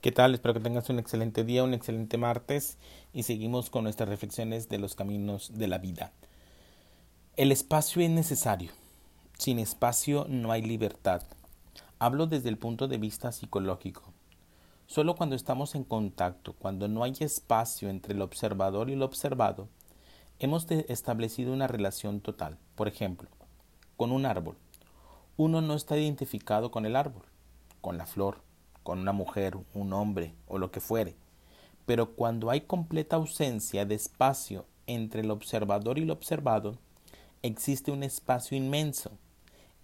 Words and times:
¿Qué 0.00 0.12
tal? 0.12 0.32
Espero 0.32 0.54
que 0.54 0.60
tengas 0.60 0.88
un 0.88 0.98
excelente 0.98 1.44
día, 1.44 1.62
un 1.62 1.74
excelente 1.74 2.16
martes 2.16 2.78
y 3.12 3.24
seguimos 3.24 3.68
con 3.68 3.84
nuestras 3.84 4.08
reflexiones 4.08 4.70
de 4.70 4.78
los 4.78 4.94
caminos 4.94 5.58
de 5.58 5.68
la 5.68 5.76
vida. 5.76 6.10
El 7.36 7.52
espacio 7.52 8.00
es 8.00 8.08
necesario. 8.08 8.70
Sin 9.36 9.58
espacio 9.58 10.24
no 10.26 10.52
hay 10.52 10.62
libertad. 10.62 11.20
Hablo 11.98 12.26
desde 12.26 12.48
el 12.48 12.56
punto 12.56 12.88
de 12.88 12.96
vista 12.96 13.30
psicológico. 13.30 14.14
Solo 14.86 15.16
cuando 15.16 15.36
estamos 15.36 15.74
en 15.74 15.84
contacto, 15.84 16.54
cuando 16.54 16.88
no 16.88 17.04
hay 17.04 17.12
espacio 17.20 17.90
entre 17.90 18.14
el 18.14 18.22
observador 18.22 18.88
y 18.88 18.94
el 18.94 19.02
observado, 19.02 19.68
hemos 20.38 20.66
establecido 20.70 21.52
una 21.52 21.66
relación 21.66 22.22
total. 22.22 22.56
Por 22.74 22.88
ejemplo, 22.88 23.28
con 23.98 24.12
un 24.12 24.24
árbol. 24.24 24.56
Uno 25.36 25.60
no 25.60 25.74
está 25.74 25.98
identificado 25.98 26.70
con 26.70 26.86
el 26.86 26.96
árbol, 26.96 27.26
con 27.82 27.98
la 27.98 28.06
flor, 28.06 28.40
con 28.82 28.98
una 28.98 29.12
mujer, 29.12 29.56
un 29.74 29.92
hombre 29.92 30.34
o 30.46 30.58
lo 30.58 30.70
que 30.70 30.80
fuere. 30.80 31.14
Pero 31.86 32.12
cuando 32.12 32.50
hay 32.50 32.62
completa 32.62 33.16
ausencia 33.16 33.84
de 33.84 33.94
espacio 33.94 34.66
entre 34.86 35.22
el 35.22 35.30
observador 35.30 35.98
y 35.98 36.02
el 36.02 36.10
observado, 36.10 36.78
existe 37.42 37.90
un 37.90 38.02
espacio 38.02 38.56
inmenso. 38.56 39.12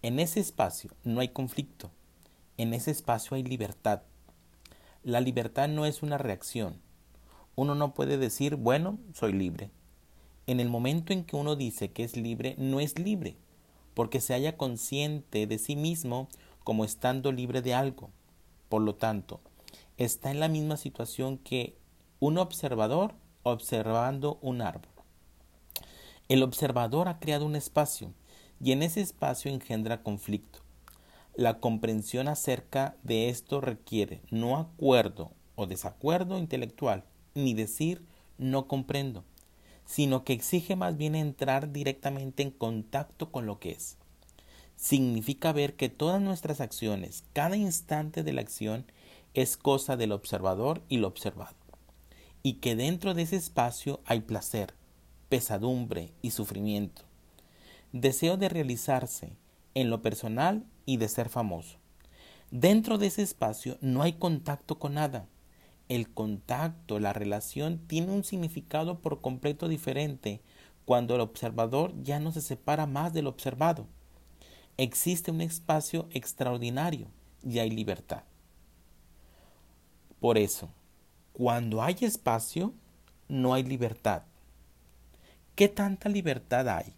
En 0.03 0.19
ese 0.19 0.41
espacio 0.41 0.91
no 1.05 1.21
hay 1.21 1.29
conflicto. 1.29 1.91
En 2.59 2.75
ese 2.75 2.91
espacio 2.91 3.37
hay 3.37 3.43
libertad. 3.43 4.03
La 5.03 5.21
libertad 5.21 5.69
no 5.69 5.87
es 5.87 6.03
una 6.03 6.19
reacción. 6.19 6.81
Uno 7.55 7.75
no 7.75 7.95
puede 7.95 8.19
decir, 8.19 8.57
bueno, 8.57 8.99
soy 9.15 9.33
libre. 9.33 9.71
En 10.47 10.61
el 10.61 10.69
momento 10.69 11.13
en 11.13 11.25
que 11.25 11.37
uno 11.37 11.57
dice 11.57 11.91
que 11.91 12.05
es 12.05 12.17
libre, 12.17 12.55
no 12.59 12.79
es 12.81 12.99
libre, 12.99 13.37
porque 13.95 14.21
se 14.21 14.35
haya 14.35 14.57
consciente 14.57 15.47
de 15.47 15.59
sí 15.59 15.75
mismo 15.75 16.29
como 16.63 16.85
estando 16.85 17.33
libre 17.33 17.63
de 17.63 17.75
algo. 17.75 18.11
Por 18.69 18.83
lo 18.83 18.95
tanto, 18.95 19.41
está 19.97 20.31
en 20.31 20.41
la 20.41 20.49
misma 20.49 20.77
situación 20.77 21.39
que 21.39 21.77
un 22.19 22.39
observador 22.39 23.15
observando 23.43 24.39
un 24.43 24.61
árbol. 24.61 24.91
El 26.29 26.43
observador 26.43 27.09
ha 27.09 27.19
creado 27.21 27.47
un 27.47 27.55
espacio 27.55 28.13
y 28.61 28.73
en 28.73 28.83
ese 28.83 29.01
espacio 29.01 29.51
engendra 29.51 30.03
conflicto. 30.03 30.61
La 31.35 31.61
comprensión 31.61 32.29
acerca 32.29 32.97
de 33.03 33.29
esto 33.29 33.61
requiere 33.61 34.23
no 34.31 34.57
acuerdo 34.57 35.33
o 35.55 35.67
desacuerdo 35.67 36.39
intelectual, 36.39 37.05
ni 37.35 37.55
decir 37.55 38.05
no 38.39 38.67
comprendo, 38.67 39.25
sino 39.85 40.25
que 40.25 40.33
exige 40.33 40.75
más 40.75 40.97
bien 40.97 41.15
entrar 41.15 41.73
directamente 41.73 42.43
en 42.43 42.51
contacto 42.51 43.31
con 43.31 43.47
lo 43.47 43.61
que 43.61 43.73
es 43.73 43.99
significa 44.77 45.53
ver 45.53 45.75
que 45.75 45.89
todas 45.89 46.21
nuestras 46.21 46.61
acciones, 46.61 47.25
cada 47.33 47.57
instante 47.57 48.23
de 48.23 48.33
la 48.33 48.43
acción, 48.43 48.85
es 49.35 49.57
cosa 49.57 49.97
del 49.97 50.13
observador 50.13 50.83
y 50.89 50.99
lo 50.99 51.09
observado, 51.09 51.57
y 52.43 52.55
que 52.55 52.77
dentro 52.77 53.15
de 53.15 53.23
ese 53.23 53.37
espacio 53.37 54.01
hay 54.05 54.21
placer, 54.21 54.75
pesadumbre 55.29 56.13
y 56.23 56.31
sufrimiento, 56.31 57.03
deseo 57.93 58.37
de 58.37 58.49
realizarse 58.49 59.33
en 59.75 59.91
lo 59.91 60.03
personal 60.03 60.65
y 60.85 60.99
de 60.99 61.09
ser 61.09 61.29
famoso. 61.29 61.79
Dentro 62.51 62.97
de 62.97 63.09
ese 63.09 63.23
espacio 63.23 63.77
no 63.81 64.03
hay 64.03 64.15
contacto 64.15 64.79
con 64.79 64.95
nada. 64.95 65.27
El 65.89 66.09
contacto, 66.09 67.01
la 67.01 67.13
relación 67.13 67.79
tiene 67.87 68.13
un 68.13 68.25
significado 68.25 69.01
por 69.01 69.21
completo 69.21 69.69
diferente 69.69 70.41
cuando 70.85 71.17
el 71.17 71.21
observador 71.21 71.93
ya 72.03 72.21
no 72.21 72.33
se 72.33 72.41
separa 72.41 72.87
más 72.87 73.13
del 73.13 73.27
observado 73.27 73.87
existe 74.79 75.31
un 75.31 75.41
espacio 75.41 76.09
extraordinario 76.11 77.09
y 77.43 77.59
hay 77.59 77.71
libertad. 77.71 78.25
Por 80.21 80.39
eso, 80.39 80.71
cuando 81.33 81.83
hay 81.83 81.97
espacio, 82.01 82.75
no 83.29 83.55
hay 83.55 83.63
libertad. 83.63 84.23
¿Qué 85.55 85.69
tanta 85.69 86.09
libertad 86.09 86.69
hay 86.69 86.95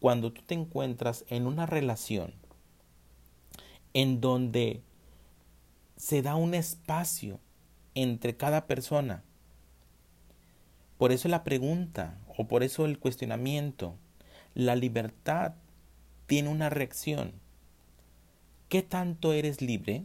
cuando 0.00 0.32
tú 0.32 0.42
te 0.42 0.54
encuentras 0.54 1.24
en 1.28 1.46
una 1.46 1.66
relación 1.66 2.34
en 3.94 4.20
donde 4.20 4.82
se 5.96 6.22
da 6.22 6.36
un 6.36 6.54
espacio 6.54 7.40
entre 7.94 8.36
cada 8.36 8.66
persona? 8.66 9.22
Por 10.98 11.12
eso 11.12 11.28
la 11.28 11.44
pregunta 11.44 12.18
o 12.36 12.46
por 12.46 12.62
eso 12.62 12.84
el 12.84 12.98
cuestionamiento, 12.98 13.96
la 14.54 14.76
libertad 14.76 15.54
tiene 16.26 16.48
una 16.48 16.70
reacción. 16.70 17.32
¿Qué 18.68 18.82
tanto 18.82 19.32
eres 19.32 19.60
libre? 19.60 20.04